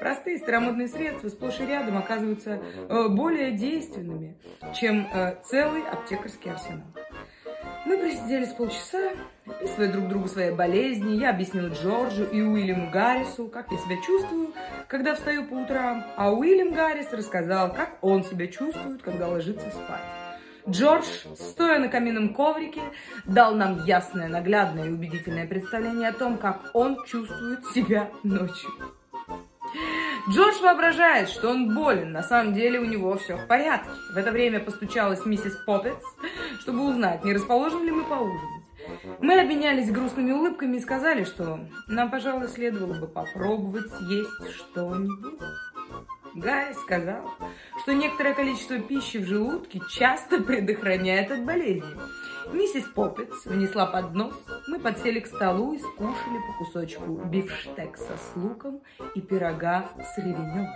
Простые 0.00 0.38
старомодные 0.38 0.88
средства 0.88 1.28
сплошь 1.28 1.60
и 1.60 1.66
рядом 1.66 1.98
оказываются 1.98 2.62
э, 2.88 3.08
более 3.08 3.50
действенными, 3.50 4.38
чем 4.74 5.06
э, 5.12 5.36
целый 5.44 5.82
аптекарский 5.82 6.50
арсенал. 6.50 6.86
Мы 7.86 7.96
просидели 7.96 8.44
с 8.44 8.52
полчаса, 8.52 9.12
описывая 9.46 9.92
друг 9.92 10.08
другу 10.08 10.28
свои 10.28 10.50
болезни. 10.50 11.16
Я 11.16 11.30
объяснила 11.30 11.68
Джорджу 11.68 12.24
и 12.24 12.40
Уильяму 12.40 12.90
Гаррису, 12.90 13.48
как 13.48 13.70
я 13.70 13.78
себя 13.78 13.96
чувствую, 14.04 14.52
когда 14.88 15.14
встаю 15.14 15.46
по 15.46 15.54
утрам. 15.54 16.04
А 16.16 16.32
Уильям 16.32 16.72
Гаррис 16.72 17.12
рассказал, 17.12 17.72
как 17.72 17.98
он 18.02 18.24
себя 18.24 18.46
чувствует, 18.48 19.02
когда 19.02 19.28
ложится 19.28 19.70
спать. 19.70 20.02
Джордж, 20.68 21.06
стоя 21.34 21.78
на 21.78 21.88
каминном 21.88 22.34
коврике, 22.34 22.82
дал 23.24 23.54
нам 23.54 23.84
ясное, 23.84 24.28
наглядное 24.28 24.86
и 24.86 24.90
убедительное 24.90 25.46
представление 25.46 26.10
о 26.10 26.12
том, 26.12 26.36
как 26.36 26.70
он 26.74 27.04
чувствует 27.06 27.64
себя 27.68 28.10
ночью. 28.22 28.70
Джордж 30.30 30.60
воображает, 30.60 31.30
что 31.30 31.48
он 31.48 31.74
болен, 31.74 32.12
на 32.12 32.22
самом 32.22 32.52
деле 32.52 32.78
у 32.80 32.84
него 32.84 33.16
все 33.16 33.36
в 33.36 33.46
порядке. 33.46 33.88
В 34.12 34.16
это 34.16 34.30
время 34.30 34.60
постучалась 34.60 35.24
миссис 35.24 35.56
Поппетс, 35.66 36.04
чтобы 36.60 36.86
узнать, 36.86 37.24
не 37.24 37.32
расположены 37.32 37.86
ли 37.86 37.92
мы 37.92 38.04
поужинать. 38.04 38.62
Мы 39.20 39.40
обменялись 39.40 39.90
грустными 39.90 40.32
улыбками 40.32 40.76
и 40.76 40.80
сказали, 40.80 41.24
что 41.24 41.60
нам, 41.88 42.10
пожалуй, 42.10 42.48
следовало 42.48 42.94
бы 42.94 43.06
попробовать 43.06 43.90
съесть 43.92 44.56
что-нибудь. 44.56 45.40
Гай 46.34 46.74
сказал, 46.74 47.30
что 47.82 47.94
некоторое 47.94 48.34
количество 48.34 48.78
пищи 48.78 49.16
в 49.16 49.26
желудке 49.26 49.80
часто 49.90 50.42
предохраняет 50.42 51.30
от 51.30 51.44
болезней. 51.44 51.96
Миссис 52.52 52.84
Поппетс 52.94 53.44
внесла 53.44 53.86
поднос, 53.86 54.34
мы 54.68 54.78
подсели 54.78 55.20
к 55.20 55.26
столу 55.26 55.74
и 55.74 55.78
скушали 55.78 56.38
по 56.46 56.64
кусочку 56.64 57.04
бифштекса 57.26 58.16
с 58.16 58.36
луком 58.36 58.80
и 59.14 59.20
пирога 59.20 59.88
с 59.98 60.18
ревенем. 60.18 60.66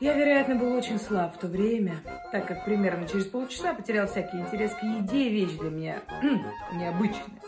Я, 0.00 0.14
вероятно, 0.14 0.56
был 0.56 0.74
очень 0.74 0.98
слаб 0.98 1.34
в 1.34 1.38
то 1.38 1.46
время, 1.46 1.96
так 2.32 2.46
как 2.46 2.64
примерно 2.64 3.06
через 3.06 3.26
полчаса 3.26 3.72
потерял 3.72 4.06
всякий 4.06 4.38
интерес 4.38 4.74
к 4.74 4.82
еде, 4.82 5.28
вещь 5.28 5.58
для 5.58 5.70
меня 5.70 6.02
необычная. 6.72 7.40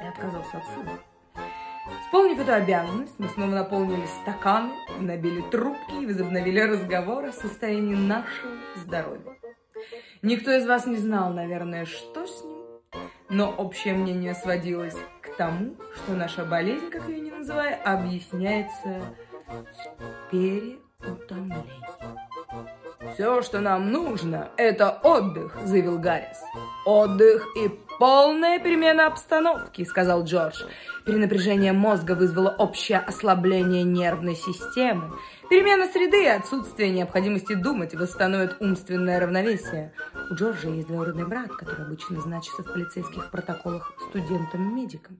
И 0.00 0.06
отказался 0.06 0.56
от 0.56 0.64
сына. 0.74 0.98
Исполнив 2.06 2.40
эту 2.40 2.52
обязанность, 2.52 3.14
мы 3.18 3.28
снова 3.28 3.50
наполнили 3.50 4.06
стаканы, 4.22 4.72
набили 4.98 5.42
трубки 5.50 6.02
и 6.02 6.06
возобновили 6.06 6.60
разговор 6.60 7.26
о 7.26 7.32
состоянии 7.32 7.94
нашего 7.94 8.52
здоровья. 8.76 9.36
Никто 10.22 10.52
из 10.52 10.66
вас 10.66 10.86
не 10.86 10.96
знал, 10.96 11.32
наверное, 11.32 11.84
что 11.84 12.26
с 12.26 12.42
ним, 12.42 12.80
но 13.28 13.50
общее 13.50 13.94
мнение 13.94 14.34
сводилось 14.34 14.96
к 15.20 15.36
тому, 15.36 15.76
что 15.94 16.12
наша 16.12 16.44
болезнь, 16.44 16.90
как 16.90 17.08
ее 17.08 17.20
не 17.20 17.30
называя, 17.30 17.74
объясняется 17.84 19.02
переутомлением. 20.30 21.86
«Все, 23.14 23.40
что 23.42 23.60
нам 23.60 23.92
нужно, 23.92 24.50
это 24.56 24.90
отдых»,— 24.90 25.56
заявил 25.64 25.98
Гаррис. 25.98 26.42
«Отдых 26.84 27.46
и 27.56 27.68
полная 27.98 28.58
перемена 28.58 29.06
обстановки»,— 29.06 29.84
сказал 29.84 30.24
Джордж. 30.24 30.62
Перенапряжение 31.04 31.72
мозга 31.72 32.12
вызвало 32.12 32.54
общее 32.58 32.98
ослабление 32.98 33.84
нервной 33.84 34.34
системы. 34.34 35.12
Перемена 35.48 35.86
среды 35.86 36.24
и 36.24 36.28
отсутствие 36.28 36.90
необходимости 36.90 37.54
думать 37.54 37.94
восстановят 37.94 38.56
умственное 38.60 39.20
равновесие. 39.20 39.92
У 40.30 40.34
Джорджа 40.34 40.68
есть 40.68 40.88
двоюродный 40.88 41.26
брат, 41.26 41.52
который 41.52 41.84
обычно 41.84 42.20
значится 42.20 42.62
в 42.62 42.72
полицейских 42.72 43.30
протоколах 43.30 43.92
студентом-медиком. 44.08 45.18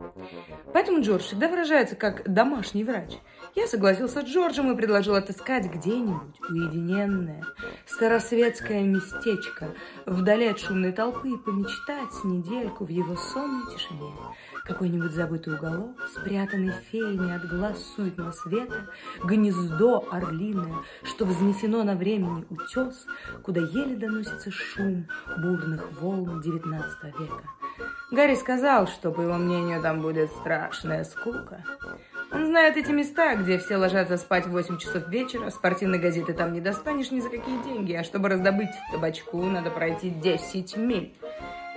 Поэтому 0.73 1.01
Джордж 1.01 1.23
всегда 1.23 1.49
выражается 1.49 1.95
как 1.95 2.33
«домашний 2.33 2.83
врач». 2.83 3.13
Я 3.55 3.69
согласился 3.69 4.23
с 4.23 4.25
Джорджем 4.25 4.73
и 4.73 4.77
предложил 4.77 5.15
отыскать 5.15 5.67
где-нибудь 5.67 6.41
уединенное, 6.49 7.45
старосветское 7.87 8.83
местечко 8.83 9.75
вдали 10.07 10.49
от 10.49 10.59
шумной 10.59 10.93
толпы 10.93 11.31
и 11.31 11.37
помечтать 11.37 12.25
недельку 12.25 12.85
в 12.85 12.89
его 12.89 13.17
сонной 13.17 13.73
тишине. 13.73 14.13
Какой-нибудь 14.67 15.13
забытый 15.13 15.55
уголок, 15.55 15.97
спрятанный 16.13 16.73
феями 16.91 17.35
от 17.35 17.49
глаз 17.49 17.79
суетного 17.95 18.33
света, 18.33 18.89
гнездо 19.23 20.09
орлиное, 20.11 20.75
что 21.05 21.25
вознесено 21.25 21.85
на 21.85 21.95
времени 21.95 22.45
утес, 22.51 23.07
куда 23.43 23.61
еле 23.61 23.95
доносится 23.97 24.51
шум 24.51 25.07
бурных 25.37 25.93
волн 26.01 26.41
XIX 26.41 26.83
века. 27.19 27.45
Гарри 28.11 28.35
сказал, 28.35 28.87
что, 28.87 29.11
по 29.11 29.21
его 29.21 29.35
мнению, 29.35 29.83
там 29.83 30.01
будет 30.01 30.31
страшная 30.31 31.05
скука. 31.05 31.65
Он 32.33 32.47
знает 32.47 32.77
эти 32.77 32.91
места, 32.91 33.37
где 33.37 33.59
все 33.59 33.77
ложатся 33.77 34.17
спать 34.17 34.47
в 34.47 34.51
8 34.51 34.79
часов 34.79 35.09
вечера, 35.09 35.51
спортивной 35.51 35.99
газеты 35.99 36.33
там 36.33 36.53
не 36.53 36.61
достанешь 36.61 37.11
ни 37.11 37.21
за 37.21 37.31
какие 37.31 37.63
деньги, 37.63 37.93
а 37.93 38.03
чтобы 38.03 38.29
раздобыть 38.29 38.71
табачку, 38.91 39.45
надо 39.45 39.71
пройти 39.71 40.11
10 40.11 40.77
миль. 40.77 41.15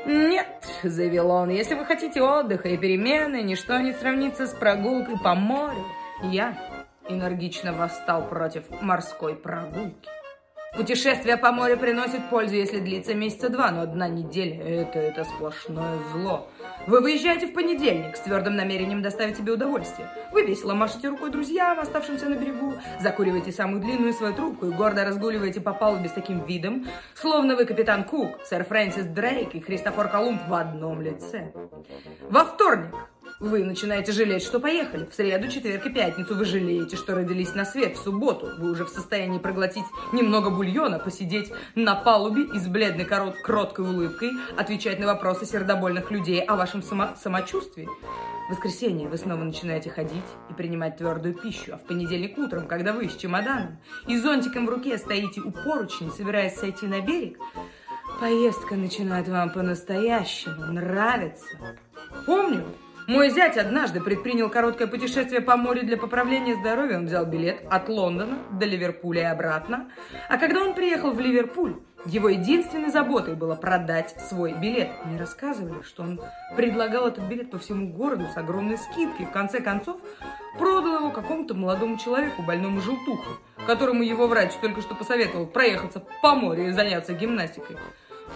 «Нет»,— 0.10 0.66
заявил 0.84 1.30
он,— 1.30 1.50
«если 1.52 1.76
вы 1.76 1.86
хотите 1.86 2.20
отдыха 2.20 2.68
и 2.68 2.78
перемены, 2.78 3.44
ничто 3.44 3.80
не 3.80 3.94
сравнится 3.94 4.48
с 4.48 4.54
прогулкой 4.56 5.20
по 5.20 5.36
морю. 5.36 5.86
Я 6.24 6.58
энергично 7.08 7.74
восстал 7.74 8.28
против 8.28 8.64
морской 8.82 9.36
прогулки. 9.36 10.10
Путешествие 10.76 11.36
по 11.36 11.52
морю 11.52 11.78
приносит 11.78 12.30
пользу, 12.30 12.56
если 12.56 12.80
длится 12.80 13.14
месяца 13.14 13.50
два, 13.50 13.72
но 13.72 13.82
одна 13.82 14.08
неделя– 14.08 14.64
это, 14.66 15.00
это 15.00 15.24
сплошное 15.24 15.98
зло. 16.12 16.48
Вы 16.86 17.02
выезжаете 17.02 17.48
в 17.48 17.54
понедельник 17.54 18.16
с 18.16 18.20
твердым 18.22 18.56
намерением 18.56 19.02
доставить 19.02 19.38
себе 19.38 19.54
удовольствие. 19.54 20.10
Вы 20.32 20.46
весело 20.46 20.76
машете 20.76 21.10
рукой 21.10 21.32
друзьям, 21.32 21.80
оставшимся 21.80 22.30
на 22.30 22.36
берегу, 22.36 22.74
закуриваете 23.00 23.52
самую 23.52 23.82
длинную 23.82 24.14
свою 24.14 24.34
трубку 24.34 24.68
и 24.68 24.72
гордо 24.72 25.04
разгуливаете 25.06 25.60
по 25.60 25.74
палубе 25.74 26.08
с 26.08 26.14
таким 26.14 26.46
видом, 26.46 26.86
словно 27.16 27.56
вы 27.56 27.66
капитан 27.66 28.04
Кук, 28.04 28.40
сэр 28.46 28.64
Фрэнсис 28.64 29.06
Дрейк 29.06 29.56
и 29.56 29.60
Христофор 29.60 30.08
Колумб 30.08 30.42
в 30.48 30.54
одном 30.54 31.02
лице. 31.02 31.52
Во 32.30 32.46
вторник 32.46 32.94
вы 33.40 33.64
начинаете 33.64 34.12
жалеть, 34.12 34.44
что 34.44 34.60
поехали. 34.60 35.06
В 35.06 35.14
среду, 35.14 35.48
четверг 35.48 35.86
и 35.86 35.90
пятницу 35.90 36.36
вы 36.36 36.46
жалеете, 36.46 36.98
что 36.98 37.16
родились 37.16 37.56
на 37.56 37.66
свет. 37.66 37.98
В 37.98 38.04
субботу 38.04 38.50
вы 38.58 38.72
уже 38.72 38.86
в 38.86 38.90
состоянии 38.90 39.40
проглотить 39.40 39.86
немного 40.12 40.50
бульона, 40.50 41.00
посидеть 41.00 41.52
на 41.76 41.96
палубе 41.96 42.44
и 42.44 42.60
с 42.60 42.68
бледной 42.68 43.06
корот 43.06 43.36
кроткой 43.42 43.86
улыбкой 43.86 44.32
отвечать 44.58 45.00
на 45.00 45.08
вопросы 45.08 45.46
сердобольных 45.46 46.12
людей 46.12 46.42
о 46.42 46.56
вашем 46.56 46.84
само 46.84 47.10
самочувствии. 47.22 47.88
В 48.48 48.54
воскресенье 48.54 49.08
вы 49.08 49.18
снова 49.18 49.44
начинаете 49.44 49.90
ходить 49.90 50.26
и 50.50 50.54
принимать 50.54 50.98
твердую 50.98 51.36
пищу, 51.36 51.74
а 51.74 51.78
в 51.78 51.86
понедельник 51.86 52.38
утром, 52.38 52.68
когда 52.68 52.94
вы 52.94 53.08
с 53.08 53.16
чемоданом 53.16 53.78
и 54.08 54.18
зонтиком 54.18 54.66
в 54.66 54.70
руке 54.70 54.98
стоите 54.98 55.42
у 55.42 55.52
поручни, 55.52 56.10
собираясь 56.10 56.56
сойти 56.56 56.88
на 56.88 57.00
берег, 57.00 57.38
поездка 58.20 58.76
начинает 58.76 59.28
вам 59.28 59.52
по-настоящему 59.52 60.74
нравиться. 60.74 61.46
Помню, 62.26 62.66
мой 63.10 63.32
зять 63.32 63.58
однажды 63.58 64.02
предпринял 64.02 64.52
короткое 64.52 64.88
путешествие 64.88 65.42
по 65.42 65.58
морю 65.58 65.82
для 65.84 65.98
поправления 65.98 66.56
здоровья. 66.56 66.98
Он 66.98 67.08
взял 67.08 67.26
билет 67.26 67.64
от 67.68 67.90
Лондона 67.90 68.38
до 68.52 68.68
Ливерпуля 68.68 69.22
и 69.22 69.26
обратно. 69.26 69.90
А 70.30 70.38
когда 70.38 70.62
он 70.62 70.76
приехал 70.76 71.10
в 71.10 71.20
Ливерпуль, 71.20 71.78
его 72.06 72.30
единственной 72.30 72.92
заботой 72.92 73.34
было 73.34 73.56
продать 73.56 74.16
свой 74.30 74.54
билет. 74.54 74.90
Мне 75.06 75.18
рассказывали, 75.18 75.82
что 75.82 76.04
он 76.04 76.22
предлагал 76.56 77.08
этот 77.08 77.24
билет 77.24 77.50
по 77.50 77.58
всему 77.58 77.92
городу 77.92 78.28
с 78.32 78.38
огромной 78.38 78.78
скидкой. 78.78 79.26
В 79.26 79.32
конце 79.32 79.60
концов, 79.60 80.00
продал 80.60 81.00
его 81.00 81.10
какому-то 81.10 81.56
молодому 81.56 81.98
человеку, 81.98 82.44
больному 82.44 82.80
желтуху, 82.80 83.40
которому 83.66 84.04
его 84.04 84.28
врач 84.28 84.52
только 84.62 84.82
что 84.82 84.94
посоветовал 84.94 85.48
проехаться 85.48 86.04
по 86.22 86.36
морю 86.36 86.68
и 86.68 86.74
заняться 86.74 87.14
гимнастикой. 87.14 87.76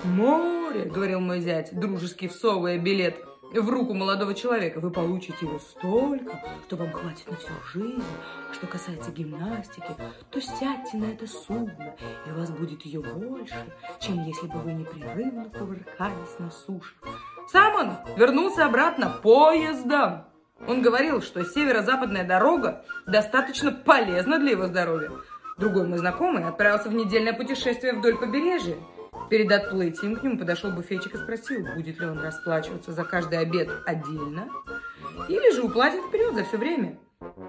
«Море»,— 0.04 0.86
говорил 0.94 1.20
мой 1.20 1.42
зять, 1.42 1.80
дружески 1.80 2.28
всовывая 2.28 2.80
билет 2.80 3.24
в 3.62 3.70
руку 3.70 3.94
молодого 3.94 4.34
человека, 4.34 4.80
вы 4.80 4.90
получите 4.90 5.46
его 5.46 5.60
столько, 5.60 6.42
что 6.66 6.76
вам 6.76 6.92
хватит 6.92 7.30
на 7.30 7.38
всю 7.38 7.52
жизнь. 7.72 8.04
А 8.50 8.54
что 8.54 8.68
касается 8.68 9.12
гимнастики, 9.12 9.96
то 10.32 10.42
сядьте 10.42 10.98
на 10.98 11.06
это 11.06 11.28
судно, 11.28 11.96
и 12.26 12.32
у 12.32 12.36
вас 12.36 12.50
будет 12.50 12.84
ее 12.84 13.02
больше, 13.02 13.74
чем 14.00 14.24
если 14.26 14.48
бы 14.48 14.60
вы 14.60 14.74
непрерывно 14.74 15.50
кувыркались 15.50 16.40
на 16.40 16.50
суше. 16.50 16.96
Сам 17.48 17.76
он 17.76 18.18
вернулся 18.18 18.66
обратно 18.66 19.10
поездом. 19.22 20.26
Он 20.68 20.82
говорил, 20.82 21.22
что 21.22 21.44
северо-западная 21.44 22.26
дорога 22.26 22.86
достаточно 23.06 23.72
полезна 23.72 24.40
для 24.40 24.52
его 24.52 24.68
здоровья. 24.68 25.12
Другой 25.58 25.88
мой 25.88 25.98
знакомый 26.00 26.44
отправился 26.46 26.90
в 26.90 26.94
недельное 26.94 27.34
путешествие 27.34 27.94
вдоль 27.94 28.18
побережья. 28.18 28.78
Перед 29.34 29.52
отплытием 29.52 30.16
к 30.16 30.22
нему 30.22 30.38
подошел 30.38 30.70
буфетчик 30.70 31.16
и 31.16 31.18
спросил, 31.18 31.66
будет 31.76 32.00
ли 32.00 32.06
он 32.06 32.20
расплачиваться 32.20 32.92
за 32.92 33.04
каждый 33.04 33.40
обед 33.40 33.68
отдельно 33.84 34.48
или 35.28 35.52
же 35.56 35.64
уплатит 35.64 36.04
вперед 36.06 36.36
за 36.36 36.44
все 36.44 36.58
время. 36.58 37.00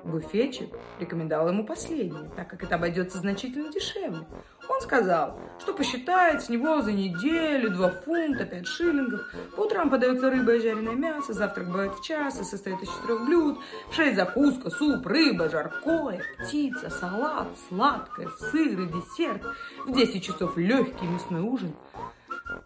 Буфетчик 0.05 0.71
рекомендовал 1.01 1.49
ему 1.49 1.65
последнее, 1.65 2.31
так 2.37 2.49
как 2.49 2.63
это 2.63 2.77
обойдется 2.77 3.19
значительно 3.19 3.73
дешевле. 3.73 4.27
Он 4.69 4.81
сказал, 4.81 5.39
что 5.59 5.75
посчитает 5.75 6.43
с 6.43 6.49
него 6.49 6.81
за 6.81 6.93
неделю 6.93 7.71
2 7.71 7.91
фунта 8.05 8.45
5 8.45 8.67
шиллингов. 8.67 9.21
По 9.57 9.63
утрам 9.63 9.91
подается 9.91 10.31
рыба 10.31 10.55
и 10.55 10.61
жареное 10.61 10.95
мясо, 10.95 11.33
завтрак 11.33 11.69
бывает 11.69 11.95
в 11.95 12.03
час 12.03 12.41
и 12.41 12.45
состоит 12.45 12.83
из 12.83 12.89
четырех 12.89 13.25
блюд. 13.27 13.59
В 13.91 13.95
6 13.95 14.17
закуска, 14.17 14.71
суп, 14.71 15.07
рыба, 15.07 15.49
жаркое, 15.49 16.23
птица, 16.39 16.91
салат, 16.91 17.49
сладкое, 17.69 18.29
сыр 18.51 18.81
и 18.81 18.87
десерт. 18.87 19.43
В 19.87 19.93
10 19.93 20.23
часов 20.23 20.57
легкий 20.57 21.07
мясной 21.07 21.41
ужин. 21.41 21.75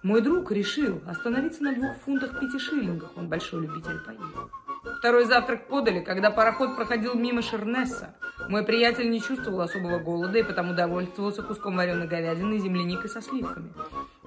Мой 0.03 0.21
друг 0.21 0.51
решил 0.53 1.01
остановиться 1.07 1.63
на 1.63 1.75
двух 1.75 1.97
фунтах 2.05 2.39
пяти 2.41 2.59
шиллингах. 2.59 3.11
Он 3.17 3.29
большой 3.29 3.63
любитель 3.63 3.99
поесть. 4.05 4.68
Второй 4.99 5.27
завтрак 5.27 5.69
подали, 5.69 6.01
когда 6.01 6.33
пароход 6.33 6.75
проходил 6.75 7.15
мимо 7.15 7.41
Шернесса. 7.41 8.17
Мой 8.49 8.65
приятель 8.65 9.11
не 9.11 9.21
чувствовал 9.21 9.61
особого 9.61 10.01
голода 10.01 10.39
и 10.39 10.43
потому 10.43 10.75
довольствовался 10.75 11.43
куском 11.45 11.77
вареной 11.77 12.09
говядины 12.09 12.55
и 12.55 12.59
земляникой 12.59 13.09
со 13.09 13.23
сливками. 13.23 13.73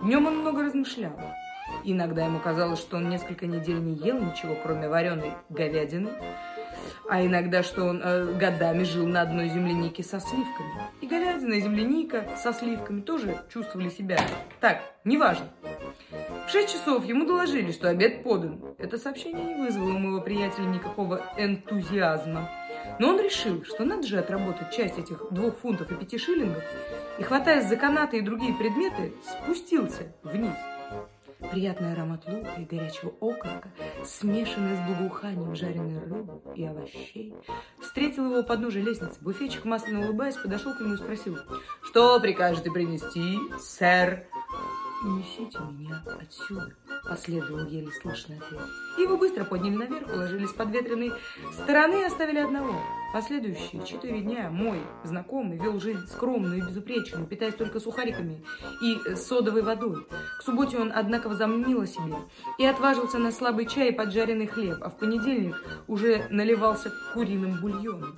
Днем 0.01 0.27
он 0.27 0.37
много 0.37 0.63
размышлял. 0.63 1.19
Иногда 1.83 2.23
ему 2.23 2.39
казалось, 2.39 2.79
что 2.79 2.97
он 2.97 3.09
несколько 3.09 3.47
недель 3.47 3.79
не 3.79 3.95
ел 3.95 4.17
ничего, 4.17 4.55
кроме 4.63 4.87
вареной 4.87 5.33
говядины, 5.49 6.09
а 7.09 7.25
иногда, 7.25 7.63
что 7.63 7.83
он 7.85 8.01
э, 8.03 8.33
годами 8.37 8.83
жил 8.83 9.07
на 9.07 9.21
одной 9.21 9.49
землянике 9.49 10.03
со 10.03 10.19
сливками. 10.19 10.71
И 11.01 11.07
говядина, 11.07 11.53
и 11.55 11.61
земляника 11.61 12.25
со 12.37 12.53
сливками 12.53 13.01
тоже 13.01 13.43
чувствовали 13.51 13.89
себя 13.89 14.17
так, 14.59 14.81
неважно. 15.03 15.47
В 16.47 16.51
шесть 16.51 16.73
часов 16.73 17.05
ему 17.05 17.25
доложили, 17.25 17.71
что 17.71 17.89
обед 17.89 18.23
подан. 18.23 18.61
Это 18.77 18.97
сообщение 18.97 19.43
не 19.43 19.55
вызвало 19.55 19.91
у 19.91 19.99
моего 19.99 20.21
приятеля 20.21 20.65
никакого 20.65 21.21
энтузиазма. 21.37 22.49
Но 22.99 23.09
он 23.09 23.19
решил, 23.19 23.63
что 23.63 23.83
надо 23.83 24.07
же 24.07 24.17
отработать 24.17 24.71
часть 24.71 24.97
этих 24.97 25.31
двух 25.31 25.57
фунтов 25.57 25.91
и 25.91 25.95
пяти 25.95 26.17
шиллингов, 26.17 26.63
и, 27.19 27.23
хватаясь 27.23 27.67
за 27.67 27.75
канаты 27.75 28.17
и 28.17 28.21
другие 28.21 28.53
предметы, 28.53 29.13
спустился 29.23 30.13
вниз. 30.23 30.55
Приятный 31.49 31.93
аромат 31.93 32.27
лука 32.27 32.53
и 32.57 32.65
горячего 32.65 33.11
окорока, 33.19 33.71
смешанный 34.05 34.75
с 34.75 34.79
благоуханием 34.87 35.55
жареной 35.55 35.99
рыбы 35.99 36.41
и 36.55 36.65
овощей, 36.65 37.33
встретил 37.79 38.25
его 38.25 38.35
под 38.37 38.47
подножия 38.47 38.83
лестницы. 38.83 39.19
Буфетчик, 39.21 39.65
масляно 39.65 40.05
улыбаясь, 40.05 40.37
подошел 40.37 40.73
к 40.73 40.79
нему 40.79 40.93
и 40.93 40.97
спросил, 40.97 41.37
«Что 41.81 42.19
прикажете 42.19 42.71
принести, 42.71 43.39
сэр?» 43.59 44.27
«Несите 45.03 45.57
меня 45.59 46.03
отсюда», 46.21 46.75
Последовал 47.03 47.65
еле 47.65 47.91
слышный 47.91 48.37
ответ. 48.37 48.61
Его 48.99 49.17
быстро 49.17 49.43
подняли 49.43 49.75
наверх, 49.75 50.13
уложили 50.13 50.45
с 50.45 50.53
подветренной 50.53 51.11
стороны 51.51 52.01
и 52.01 52.05
оставили 52.05 52.39
одного. 52.39 52.75
Последующие 53.13 53.85
четыре 53.85 54.21
дня 54.21 54.49
мой 54.49 54.79
знакомый 55.03 55.57
вел 55.57 55.81
жизнь 55.81 56.07
скромную 56.07 56.57
и 56.59 56.61
безупречную, 56.61 57.27
питаясь 57.27 57.55
только 57.55 57.81
сухариками 57.81 58.41
и 58.81 59.15
содовой 59.15 59.63
водой. 59.63 60.07
К 60.39 60.43
субботе 60.43 60.77
он, 60.77 60.93
однако, 60.95 61.27
возомнил 61.27 61.81
о 61.81 61.87
себе 61.87 62.15
и 62.57 62.65
отважился 62.65 63.17
на 63.17 63.31
слабый 63.31 63.65
чай 63.65 63.89
и 63.89 63.95
поджаренный 63.95 64.47
хлеб, 64.47 64.77
а 64.81 64.89
в 64.89 64.97
понедельник 64.97 65.55
уже 65.87 66.25
наливался 66.29 66.91
куриным 67.13 67.59
бульоном. 67.59 68.15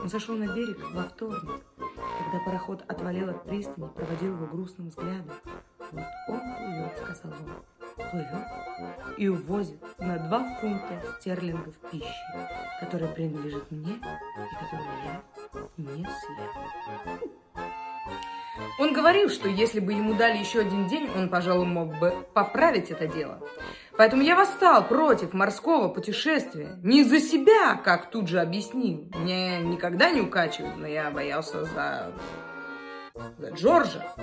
Он 0.00 0.08
сошел 0.08 0.36
на 0.36 0.46
берег 0.54 0.78
во 0.92 1.02
вторник, 1.02 1.60
когда 1.76 2.44
пароход 2.44 2.84
отвалил 2.86 3.30
от 3.30 3.44
пристани, 3.44 3.88
проводил 3.88 4.34
его 4.34 4.46
грустным 4.46 4.90
взглядом. 4.90 5.32
Вот 5.90 6.04
он 6.28 6.40
плывет, 6.56 6.96
сказал 7.02 7.32
он, 7.32 7.77
плывет 8.10 8.46
и 9.16 9.28
увозит 9.28 9.82
на 9.98 10.18
два 10.18 10.56
фунта 10.60 11.02
стерлингов 11.18 11.74
пищи, 11.90 12.06
которая 12.80 13.12
принадлежит 13.12 13.70
мне 13.70 13.94
и 13.94 14.64
которую 14.64 14.88
я 15.04 15.22
не 15.76 16.04
съем. 16.04 17.30
Он 18.78 18.92
говорил, 18.92 19.28
что 19.28 19.48
если 19.48 19.80
бы 19.80 19.92
ему 19.92 20.14
дали 20.14 20.38
еще 20.38 20.60
один 20.60 20.86
день, 20.86 21.10
он, 21.16 21.28
пожалуй, 21.28 21.66
мог 21.66 21.98
бы 21.98 22.14
поправить 22.32 22.90
это 22.90 23.06
дело. 23.06 23.40
Поэтому 23.96 24.22
я 24.22 24.36
восстал 24.36 24.86
против 24.86 25.32
морского 25.32 25.88
путешествия. 25.88 26.78
Не 26.84 27.02
за 27.02 27.18
себя, 27.18 27.74
как 27.74 28.10
тут 28.10 28.28
же 28.28 28.40
объяснил. 28.40 29.10
Мне 29.14 29.58
никогда 29.58 30.10
не 30.10 30.20
укачивают, 30.20 30.76
но 30.76 30.86
я 30.86 31.10
боялся 31.10 31.64
за... 31.64 32.12
за 33.38 33.50
Джорджа. 33.50 34.14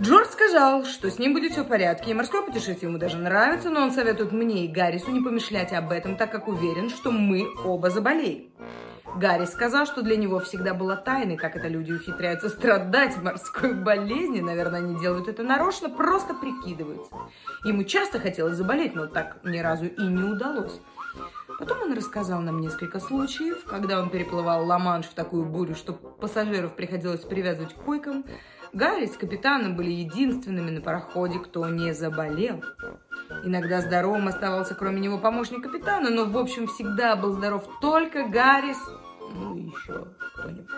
Джордж 0.00 0.28
сказал, 0.28 0.84
что 0.84 1.10
с 1.10 1.18
ним 1.18 1.32
будет 1.32 1.52
все 1.52 1.64
в 1.64 1.68
порядке, 1.68 2.12
и 2.12 2.14
морское 2.14 2.42
путешествие 2.42 2.88
ему 2.88 2.98
даже 2.98 3.16
нравится, 3.18 3.68
но 3.68 3.82
он 3.82 3.90
советует 3.90 4.30
мне 4.30 4.64
и 4.64 4.68
Гаррису 4.68 5.10
не 5.10 5.20
помышлять 5.20 5.72
об 5.72 5.90
этом, 5.90 6.16
так 6.16 6.30
как 6.30 6.46
уверен, 6.46 6.88
что 6.88 7.10
мы 7.10 7.48
оба 7.64 7.90
заболеем. 7.90 8.52
Гарри 9.16 9.46
сказал, 9.46 9.86
что 9.86 10.02
для 10.02 10.16
него 10.16 10.38
всегда 10.38 10.72
было 10.74 10.94
тайной, 10.94 11.36
как 11.36 11.56
это 11.56 11.66
люди 11.66 11.92
ухитряются 11.92 12.48
страдать 12.48 13.20
морской 13.20 13.74
болезни. 13.74 14.40
Наверное, 14.40 14.80
они 14.80 15.00
делают 15.00 15.26
это 15.26 15.42
нарочно, 15.42 15.88
просто 15.88 16.34
прикидываются. 16.34 17.12
Ему 17.64 17.82
часто 17.82 18.20
хотелось 18.20 18.56
заболеть, 18.56 18.94
но 18.94 19.06
так 19.06 19.38
ни 19.44 19.58
разу 19.58 19.86
и 19.86 20.02
не 20.02 20.22
удалось. 20.22 20.80
Потом 21.58 21.82
он 21.82 21.92
рассказал 21.94 22.40
нам 22.40 22.60
несколько 22.60 23.00
случаев, 23.00 23.64
когда 23.64 24.00
он 24.00 24.10
переплывал 24.10 24.64
Ла-Манш 24.64 25.06
в 25.06 25.14
такую 25.14 25.44
бурю, 25.44 25.74
что 25.74 25.92
пассажиров 25.92 26.76
приходилось 26.76 27.22
привязывать 27.22 27.74
к 27.74 27.78
койкам. 27.82 28.24
Гарри 28.72 29.06
с 29.06 29.16
капитаном 29.16 29.76
были 29.76 29.90
единственными 29.90 30.70
на 30.70 30.80
пароходе, 30.80 31.38
кто 31.38 31.68
не 31.68 31.92
заболел. 31.92 32.62
Иногда 33.44 33.80
здоровым 33.80 34.28
оставался 34.28 34.74
кроме 34.74 35.00
него 35.00 35.18
помощник 35.18 35.62
капитана, 35.62 36.10
но 36.10 36.24
в 36.24 36.36
общем 36.36 36.66
всегда 36.66 37.16
был 37.16 37.32
здоров 37.32 37.68
только 37.80 38.24
Гаррис, 38.24 38.78
ну 39.34 39.56
и 39.56 39.62
еще 39.62 40.06
кто-нибудь. 40.34 40.68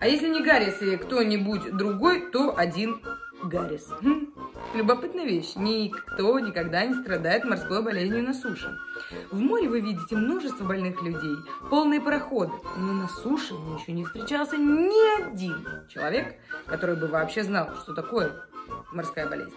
А 0.00 0.08
если 0.08 0.28
не 0.28 0.42
Гаррис 0.42 0.80
и 0.82 0.96
кто-нибудь 0.96 1.76
другой, 1.76 2.30
то 2.30 2.56
один 2.56 3.00
Гаррис. 3.44 3.88
Хм, 4.02 4.31
любопытная 4.74 5.24
вещь. 5.24 5.52
Никто 5.56 6.38
никогда 6.38 6.84
не 6.84 6.94
страдает 6.94 7.44
морской 7.44 7.82
болезнью 7.82 8.22
на 8.22 8.34
суше. 8.34 8.76
В 9.30 9.38
море 9.38 9.68
вы 9.68 9.80
видите 9.80 10.16
множество 10.16 10.64
больных 10.64 11.02
людей, 11.02 11.36
полные 11.70 12.00
пароходы. 12.00 12.52
Но 12.76 12.92
на 12.92 13.08
суше 13.08 13.54
мне 13.54 13.74
еще 13.74 13.92
не 13.92 14.04
встречался 14.04 14.56
ни 14.56 15.22
один 15.22 15.66
человек, 15.88 16.36
который 16.66 16.96
бы 16.96 17.06
вообще 17.06 17.42
знал, 17.44 17.70
что 17.82 17.94
такое 17.94 18.32
морская 18.92 19.28
болезнь. 19.28 19.54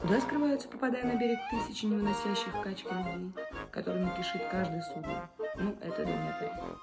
Куда 0.00 0.20
скрываются, 0.20 0.68
попадая 0.68 1.04
на 1.04 1.16
берег, 1.16 1.38
тысячи 1.50 1.86
невыносящих 1.86 2.52
качки 2.62 2.88
людей, 2.92 3.32
которыми 3.70 4.10
кишит 4.16 4.42
каждый 4.50 4.82
судно? 4.82 5.30
Ну, 5.56 5.76
это 5.80 6.04
для 6.04 6.14
меня 6.14 6.36
понятно. 6.38 6.78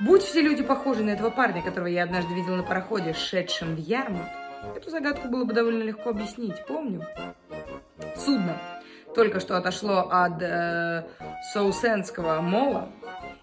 Будь 0.00 0.22
все 0.22 0.42
люди 0.42 0.62
похожи 0.62 1.04
на 1.04 1.10
этого 1.10 1.30
парня, 1.30 1.62
которого 1.62 1.86
я 1.86 2.02
однажды 2.02 2.34
видел 2.34 2.56
на 2.56 2.62
пароходе, 2.62 3.12
шедшем 3.12 3.76
в 3.76 3.78
Ярмут, 3.78 4.26
эту 4.76 4.90
загадку 4.90 5.28
было 5.28 5.44
бы 5.44 5.52
довольно 5.52 5.82
легко 5.82 6.10
объяснить. 6.10 6.64
Помню. 6.66 7.06
Судно 8.16 8.58
только 9.14 9.40
что 9.40 9.56
отошло 9.56 10.08
от 10.10 10.42
э, 10.42 11.04
Соусенского 11.52 12.40
мола, 12.40 12.88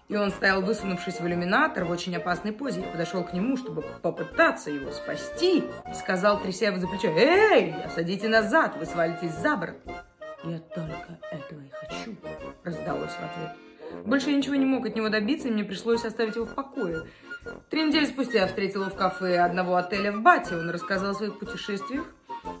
и 0.08 0.16
он 0.16 0.30
стоял, 0.30 0.60
высунувшись 0.60 1.20
в 1.20 1.26
иллюминатор 1.26 1.84
в 1.84 1.90
очень 1.90 2.14
опасной 2.14 2.52
позе. 2.52 2.82
Я 2.82 2.86
подошел 2.88 3.24
к 3.24 3.32
нему, 3.32 3.56
чтобы 3.56 3.82
попытаться 4.02 4.70
его 4.70 4.92
спасти. 4.92 5.64
Сказал, 5.94 6.40
тряся 6.40 6.66
его 6.66 6.78
за 6.78 6.86
плечо, 6.86 7.08
«Эй, 7.08 7.74
садите 7.94 8.28
назад, 8.28 8.76
вы 8.78 8.84
свалитесь 8.84 9.32
за 9.32 9.56
борт». 9.56 9.76
«Я 10.44 10.58
только 10.58 11.18
этого 11.30 11.60
и 11.60 11.70
хочу»,— 11.70 12.16
раздалось 12.64 13.12
в 13.12 13.20
ответ. 13.20 13.56
Больше 14.04 14.30
я 14.30 14.36
ничего 14.36 14.56
не 14.56 14.66
мог 14.66 14.86
от 14.86 14.96
него 14.96 15.08
добиться, 15.08 15.48
и 15.48 15.50
мне 15.50 15.64
пришлось 15.64 16.04
оставить 16.04 16.34
его 16.34 16.46
в 16.46 16.54
покое. 16.54 17.04
Три 17.72 17.84
недели 17.84 18.04
спустя 18.04 18.40
я 18.40 18.46
встретил 18.46 18.82
его 18.82 18.90
в 18.90 18.96
кафе 18.96 19.38
одного 19.38 19.76
отеля 19.76 20.12
в 20.12 20.20
Бате. 20.20 20.56
Он 20.56 20.68
рассказал 20.68 21.12
о 21.12 21.14
своих 21.14 21.38
путешествиях 21.38 22.04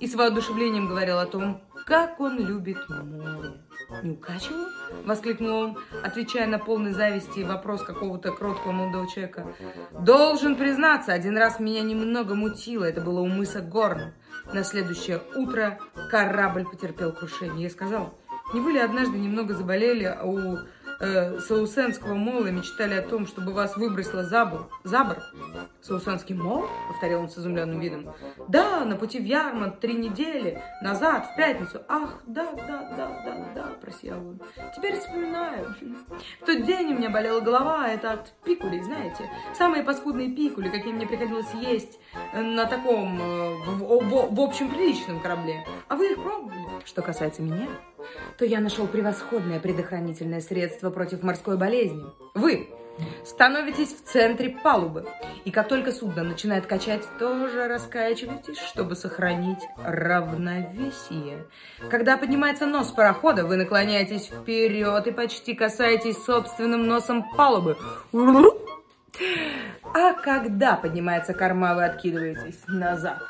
и 0.00 0.06
с 0.06 0.14
воодушевлением 0.14 0.88
говорил 0.88 1.18
о 1.18 1.26
том, 1.26 1.60
как 1.84 2.18
он 2.18 2.38
любит 2.38 2.78
море. 2.88 3.60
«Не 4.02 4.12
укачивал?»– 4.12 4.68
воскликнул 5.04 5.64
он, 5.64 5.78
отвечая 6.02 6.46
на 6.46 6.58
полный 6.58 6.92
зависти 6.92 7.40
вопрос 7.40 7.82
какого-то 7.82 8.32
кроткого 8.32 8.72
молодого 8.72 9.06
человека. 9.06 9.54
«Должен 9.90 10.56
признаться, 10.56 11.12
один 11.12 11.36
раз 11.36 11.60
меня 11.60 11.82
немного 11.82 12.34
мутило. 12.34 12.84
Это 12.84 13.02
было 13.02 13.20
у 13.20 13.26
мыса 13.26 13.60
Горн. 13.60 14.14
На 14.54 14.64
следующее 14.64 15.20
утро 15.34 15.78
корабль 16.10 16.64
потерпел 16.64 17.12
крушение. 17.12 17.64
Я 17.64 17.70
сказал, 17.70 18.18
не 18.54 18.60
вы 18.60 18.72
ли 18.72 18.78
однажды 18.78 19.18
немного 19.18 19.52
заболели 19.52 20.16
у 20.24 20.56
э, 21.00 21.38
Саусенского 21.40 22.14
мола 22.14 22.50
мечтали 22.50 22.94
о 22.94 23.02
том, 23.02 23.26
чтобы 23.26 23.52
вас 23.52 23.76
выбросило 23.76 24.24
за 24.24 24.44
борт. 24.44 24.66
За 24.84 25.04
борт. 25.04 25.22
Саусенский 25.80 26.34
мол? 26.34 26.66
Повторил 26.88 27.20
он 27.20 27.28
с 27.28 27.38
изумленным 27.38 27.80
видом. 27.80 28.14
Да, 28.48 28.84
на 28.84 28.96
пути 28.96 29.18
в 29.18 29.24
Ярмонт 29.24 29.80
три 29.80 29.94
недели 29.94 30.62
назад, 30.82 31.26
в 31.32 31.36
пятницу. 31.36 31.82
Ах, 31.88 32.20
да, 32.26 32.52
да, 32.52 32.94
да, 32.96 33.22
да, 33.24 33.52
да, 33.54 33.66
просиял 33.80 34.18
он. 34.18 34.40
Теперь 34.76 34.98
вспоминаю. 34.98 35.74
В 36.40 36.46
тот 36.46 36.64
день 36.64 36.92
у 36.92 36.98
меня 36.98 37.10
болела 37.10 37.40
голова, 37.40 37.88
это 37.88 38.12
от 38.12 38.32
пикулей, 38.44 38.82
знаете. 38.82 39.28
Самые 39.56 39.82
паскудные 39.82 40.30
пикули, 40.30 40.68
какие 40.68 40.92
мне 40.92 41.06
приходилось 41.06 41.52
есть 41.54 41.98
на 42.34 42.66
таком, 42.66 43.20
э, 43.20 43.54
в, 43.66 43.78
в, 43.78 44.34
в 44.34 44.40
общем 44.40 44.70
приличном 44.70 45.20
корабле. 45.20 45.66
А 45.88 45.96
вы 45.96 46.12
их 46.12 46.22
пробовали? 46.22 46.61
Что 46.84 47.02
касается 47.02 47.42
меня, 47.42 47.68
то 48.38 48.44
я 48.44 48.60
нашел 48.60 48.86
превосходное 48.86 49.60
предохранительное 49.60 50.40
средство 50.40 50.90
против 50.90 51.22
морской 51.22 51.56
болезни. 51.56 52.04
Вы 52.34 52.68
становитесь 53.24 53.88
в 53.88 54.02
центре 54.04 54.50
палубы, 54.50 55.06
и 55.44 55.50
как 55.50 55.68
только 55.68 55.92
судно 55.92 56.24
начинает 56.24 56.66
качать, 56.66 57.02
тоже 57.18 57.66
раскачивайтесь, 57.68 58.58
чтобы 58.58 58.96
сохранить 58.96 59.60
равновесие. 59.84 61.46
Когда 61.88 62.16
поднимается 62.16 62.66
нос 62.66 62.90
парохода, 62.90 63.46
вы 63.46 63.56
наклоняетесь 63.56 64.26
вперед 64.26 65.06
и 65.06 65.12
почти 65.12 65.54
касаетесь 65.54 66.22
собственным 66.22 66.86
носом 66.86 67.24
палубы. 67.36 67.78
А 69.94 70.14
когда 70.14 70.76
поднимается 70.76 71.34
корма, 71.34 71.74
вы 71.74 71.84
откидываетесь 71.84 72.62
назад. 72.66 73.22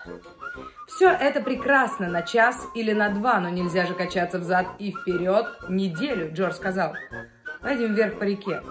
Все 1.03 1.11
это 1.11 1.41
прекрасно 1.41 2.09
на 2.09 2.23
час 2.23 2.69
или 2.77 2.93
на 2.93 3.09
два, 3.09 3.41
но 3.41 3.49
нельзя 3.49 3.87
же 3.87 3.95
качаться 3.95 4.39
взад 4.39 4.69
и 4.79 4.93
вперед 4.93 5.47
неделю, 5.69 6.33
Джордж 6.33 6.53
сказал. 6.53 6.95
Пойдем 7.61 7.93
вверх 7.93 8.21
по 8.21 8.23
реке. 8.23 8.63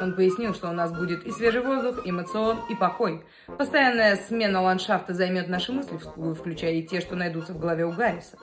Он 0.00 0.14
пояснил, 0.14 0.54
что 0.54 0.68
у 0.68 0.72
нас 0.72 0.92
будет 0.92 1.24
и 1.24 1.32
свежий 1.32 1.60
воздух, 1.60 2.06
и 2.06 2.12
мацион, 2.12 2.60
и 2.70 2.76
покой. 2.76 3.26
Постоянная 3.58 4.14
смена 4.14 4.62
ландшафта 4.62 5.12
займет 5.12 5.48
наши 5.48 5.72
мысли, 5.72 5.98
включая 6.34 6.74
и 6.74 6.86
те, 6.86 7.00
что 7.00 7.16
найдутся 7.16 7.52
в 7.52 7.58
голове 7.58 7.84
у 7.84 7.90
Гарриса. 7.90 8.38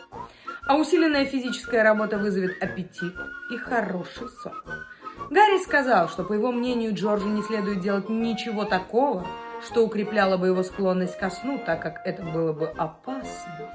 А 0.68 0.76
усиленная 0.76 1.24
физическая 1.24 1.82
работа 1.82 2.18
вызовет 2.18 2.62
аппетит 2.62 3.14
и 3.54 3.56
хороший 3.56 4.28
сон. 4.44 4.52
Гарри 5.30 5.64
сказал, 5.64 6.10
что, 6.10 6.26
по 6.26 6.34
его 6.34 6.52
мнению, 6.52 6.94
Джорджу 6.94 7.30
не 7.30 7.42
следует 7.42 7.80
делать 7.80 8.10
ничего 8.10 8.66
такого, 8.66 9.26
что 9.64 9.86
укрепляло 9.86 10.38
бы 10.38 10.48
его 10.48 10.64
склонность 10.64 11.18
ко 11.18 11.30
сну, 11.30 11.62
так 11.64 11.82
как 11.82 12.02
это 12.06 12.24
было 12.24 12.54
бы 12.54 12.68
опасно. 12.68 13.70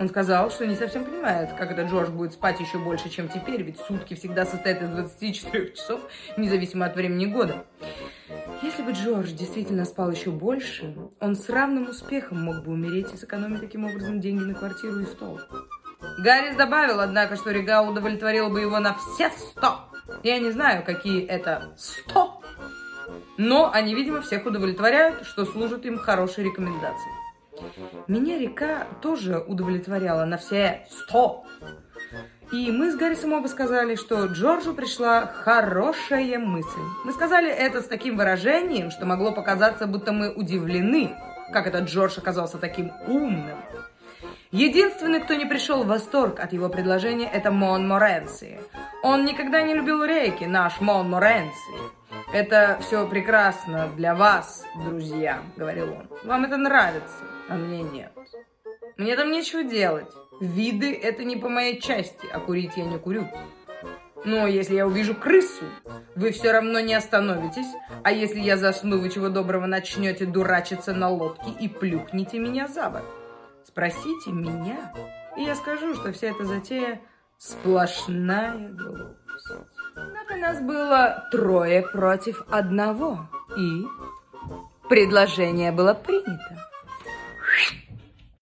Он 0.00 0.08
сказал, 0.08 0.50
что 0.50 0.66
не 0.66 0.74
совсем 0.74 1.04
понимает, 1.04 1.52
как 1.52 1.70
это 1.70 1.82
Джордж 1.82 2.10
будет 2.10 2.32
спать 2.32 2.58
еще 2.58 2.78
больше, 2.78 3.08
чем 3.08 3.28
теперь, 3.28 3.62
ведь 3.62 3.78
сутки 3.78 4.14
всегда 4.14 4.44
состоят 4.44 4.82
из 4.82 4.88
24 4.88 5.72
часов, 5.72 6.00
независимо 6.36 6.86
от 6.86 6.96
времени 6.96 7.26
года. 7.26 7.64
Если 8.62 8.82
бы 8.82 8.90
Джордж 8.90 9.30
действительно 9.30 9.84
спал 9.84 10.10
еще 10.10 10.30
больше, 10.30 10.96
он 11.20 11.36
с 11.36 11.48
равным 11.48 11.90
успехом 11.90 12.42
мог 12.42 12.64
бы 12.64 12.72
умереть 12.72 13.12
и 13.12 13.16
сэкономить 13.16 13.60
таким 13.60 13.84
образом 13.84 14.20
деньги 14.20 14.42
на 14.42 14.54
квартиру 14.54 15.00
и 15.00 15.06
стол. 15.06 15.40
Гаррис 16.18 16.56
добавил, 16.56 17.00
однако, 17.00 17.36
что 17.36 17.50
Рега 17.50 17.82
удовлетворил 17.82 18.50
бы 18.50 18.60
его 18.60 18.80
на 18.80 18.94
все 18.94 19.30
сто. 19.30 19.90
Я 20.22 20.38
не 20.38 20.50
знаю, 20.50 20.84
какие 20.84 21.24
это 21.24 21.72
сто 21.76 22.33
но 23.36 23.70
они, 23.72 23.94
видимо, 23.94 24.20
всех 24.20 24.46
удовлетворяют, 24.46 25.26
что 25.26 25.44
служат 25.44 25.84
им 25.86 25.98
хорошей 25.98 26.44
рекомендацией. 26.44 27.14
Меня 28.08 28.38
река 28.38 28.86
тоже 29.00 29.38
удовлетворяла 29.38 30.24
на 30.24 30.36
все 30.36 30.86
сто. 30.90 31.44
И 32.52 32.70
мы 32.70 32.92
с 32.92 32.96
Гаррисом 32.96 33.32
оба 33.32 33.46
сказали, 33.48 33.94
что 33.96 34.26
Джорджу 34.26 34.74
пришла 34.74 35.26
хорошая 35.26 36.38
мысль. 36.38 36.80
Мы 37.04 37.12
сказали 37.12 37.50
это 37.50 37.80
с 37.80 37.86
таким 37.86 38.16
выражением, 38.16 38.90
что 38.90 39.06
могло 39.06 39.32
показаться, 39.32 39.86
будто 39.86 40.12
мы 40.12 40.32
удивлены, 40.32 41.16
как 41.52 41.66
этот 41.66 41.84
Джордж 41.84 42.18
оказался 42.18 42.58
таким 42.58 42.92
умным. 43.06 43.56
Единственный, 44.52 45.20
кто 45.20 45.34
не 45.34 45.46
пришел 45.46 45.82
в 45.82 45.88
восторг 45.88 46.38
от 46.38 46.52
его 46.52 46.68
предложения, 46.68 47.28
это 47.28 47.50
Мон 47.50 47.88
Моренси. 47.88 48.60
Он 49.02 49.24
никогда 49.24 49.62
не 49.62 49.74
любил 49.74 50.04
реки, 50.04 50.44
наш 50.44 50.80
Мон 50.80 51.10
Моренси. 51.10 51.74
Это 52.34 52.80
все 52.80 53.06
прекрасно 53.06 53.92
для 53.96 54.12
вас, 54.16 54.66
друзья, 54.84 55.44
говорил 55.56 55.92
он. 55.92 56.08
Вам 56.24 56.44
это 56.44 56.56
нравится, 56.56 57.24
а 57.48 57.54
мне 57.54 57.84
нет. 57.84 58.10
Мне 58.96 59.14
там 59.14 59.30
нечего 59.30 59.62
делать. 59.62 60.12
Виды– 60.40 60.92
это 61.02 61.22
не 61.22 61.36
по 61.36 61.48
моей 61.48 61.80
части, 61.80 62.26
а 62.32 62.40
курить 62.40 62.72
я 62.76 62.86
не 62.86 62.98
курю. 62.98 63.28
Но 64.24 64.48
если 64.48 64.74
я 64.74 64.84
увижу 64.84 65.14
крысу, 65.14 65.64
вы 66.16 66.32
все 66.32 66.50
равно 66.50 66.80
не 66.80 66.94
остановитесь, 66.94 67.72
а 68.02 68.10
если 68.10 68.40
я 68.40 68.56
засну, 68.56 68.98
вы 68.98 69.10
чего 69.10 69.28
доброго 69.28 69.66
начнете 69.66 70.26
дурачиться 70.26 70.92
на 70.92 71.10
лодке 71.10 71.52
и 71.60 71.68
плюхнете 71.68 72.40
меня 72.40 72.66
за 72.66 72.90
борт. 72.90 73.04
Спросите 73.64 74.32
меня, 74.32 74.92
и 75.36 75.42
я 75.42 75.54
скажу, 75.54 75.94
что 75.94 76.10
вся 76.12 76.30
эта 76.30 76.44
затея 76.44 77.00
сплошная 77.38 78.70
глупость. 78.70 79.73
Однако 79.96 80.36
нас 80.36 80.60
было 80.60 81.28
трое 81.30 81.82
против 81.82 82.42
одного, 82.50 83.26
и 83.56 83.86
предложение 84.88 85.72
было 85.72 85.94
принято. 85.94 86.73